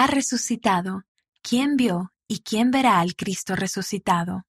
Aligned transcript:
Ha 0.00 0.06
resucitado. 0.06 1.02
¿Quién 1.42 1.74
vio 1.74 2.12
y 2.28 2.38
quién 2.44 2.70
verá 2.70 3.00
al 3.00 3.16
Cristo 3.16 3.56
resucitado? 3.56 4.44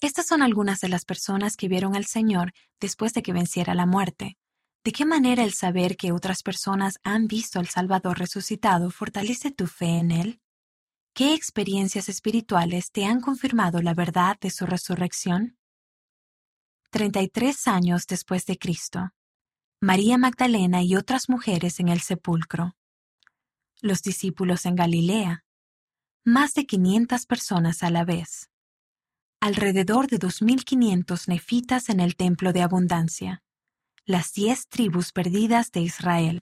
Estas 0.00 0.26
son 0.26 0.40
algunas 0.40 0.80
de 0.80 0.88
las 0.88 1.04
personas 1.04 1.58
que 1.58 1.68
vieron 1.68 1.94
al 1.94 2.06
Señor 2.06 2.54
después 2.80 3.12
de 3.12 3.22
que 3.22 3.34
venciera 3.34 3.74
la 3.74 3.84
muerte. 3.84 4.38
¿De 4.82 4.90
qué 4.92 5.04
manera 5.04 5.44
el 5.44 5.52
saber 5.52 5.98
que 5.98 6.12
otras 6.12 6.42
personas 6.42 6.94
han 7.02 7.26
visto 7.26 7.58
al 7.58 7.68
Salvador 7.68 8.18
resucitado 8.18 8.90
fortalece 8.90 9.50
tu 9.50 9.66
fe 9.66 9.98
en 9.98 10.10
Él? 10.10 10.40
¿Qué 11.12 11.34
experiencias 11.34 12.08
espirituales 12.08 12.90
te 12.90 13.04
han 13.04 13.20
confirmado 13.20 13.82
la 13.82 13.92
verdad 13.92 14.38
de 14.40 14.48
su 14.48 14.64
resurrección? 14.64 15.58
33 16.88 17.68
años 17.68 18.06
después 18.06 18.46
de 18.46 18.56
Cristo. 18.56 19.10
María 19.82 20.16
Magdalena 20.16 20.82
y 20.82 20.96
otras 20.96 21.28
mujeres 21.28 21.80
en 21.80 21.90
el 21.90 22.00
sepulcro. 22.00 22.74
Los 23.84 24.00
discípulos 24.00 24.64
en 24.64 24.76
Galilea. 24.76 25.44
Más 26.24 26.54
de 26.54 26.64
500 26.64 27.26
personas 27.26 27.82
a 27.82 27.90
la 27.90 28.06
vez. 28.06 28.48
Alrededor 29.40 30.06
de 30.06 30.18
2.500 30.18 31.28
nefitas 31.28 31.90
en 31.90 32.00
el 32.00 32.16
templo 32.16 32.54
de 32.54 32.62
abundancia. 32.62 33.42
Las 34.06 34.32
diez 34.32 34.68
tribus 34.68 35.12
perdidas 35.12 35.70
de 35.70 35.82
Israel. 35.82 36.40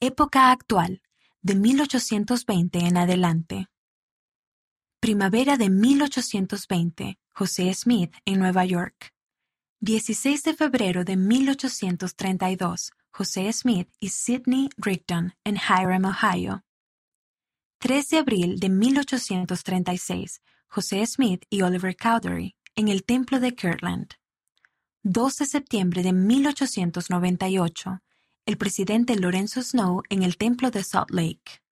Época 0.00 0.50
actual 0.50 1.02
de 1.40 1.54
1820 1.54 2.80
en 2.80 2.96
adelante. 2.96 3.68
Primavera 4.98 5.56
de 5.56 5.70
1820, 5.70 7.20
José 7.32 7.72
Smith 7.74 8.12
en 8.24 8.40
Nueva 8.40 8.64
York. 8.64 9.14
16 9.82 10.42
de 10.42 10.54
febrero 10.54 11.04
de 11.04 11.16
1832, 11.16 12.90
José 13.16 13.50
Smith 13.50 13.88
y 13.98 14.10
Sidney 14.10 14.68
Rigdon 14.76 15.32
en 15.42 15.56
Hiram, 15.56 16.04
Ohio. 16.04 16.66
3 17.78 18.08
de 18.10 18.18
abril 18.18 18.60
de 18.60 18.68
1836, 18.68 20.42
José 20.68 21.06
Smith 21.06 21.46
y 21.48 21.62
Oliver 21.62 21.96
Cowdery 21.96 22.56
en 22.74 22.88
el 22.88 23.04
Templo 23.04 23.40
de 23.40 23.54
Kirtland. 23.54 24.16
2 25.02 25.34
de 25.38 25.46
septiembre 25.46 26.02
de 26.02 26.12
1898, 26.12 28.02
el 28.44 28.58
presidente 28.58 29.16
Lorenzo 29.16 29.62
Snow 29.62 30.02
en 30.10 30.22
el 30.22 30.36
templo 30.36 30.70
de 30.70 30.84
Salt 30.84 31.10
Lake. 31.10 31.62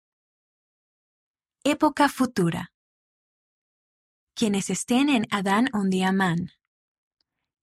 Época 1.63 2.09
futura. 2.09 2.73
Quienes 4.33 4.71
estén 4.71 5.09
en 5.09 5.27
Adán 5.29 5.69
Ondiamán. 5.73 6.53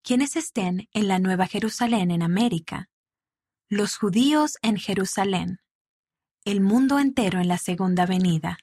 Quienes 0.05 0.37
estén 0.37 0.89
en 0.93 1.09
la 1.09 1.19
Nueva 1.19 1.49
Jerusalén 1.49 2.13
en 2.13 2.23
América. 2.23 2.92
Los 3.75 3.97
judíos 3.97 4.59
en 4.61 4.77
Jerusalén. 4.77 5.61
El 6.45 6.61
mundo 6.61 6.99
entero 6.99 7.41
en 7.41 7.49
la 7.49 7.57
segunda 7.57 8.05
venida. 8.05 8.59